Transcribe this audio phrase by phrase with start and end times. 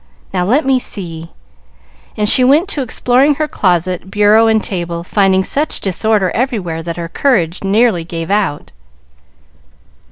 [0.33, 1.29] Now, let me see;"
[2.17, 6.97] and she went to exploring her closet, bureau, and table, finding such disorder everywhere that
[6.97, 8.71] her courage nearly gave out.